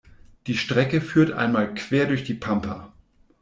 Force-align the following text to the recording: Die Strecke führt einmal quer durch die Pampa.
Die 0.47 0.57
Strecke 0.57 0.99
führt 0.99 1.31
einmal 1.31 1.75
quer 1.75 2.07
durch 2.07 2.23
die 2.23 2.33
Pampa. 2.33 2.91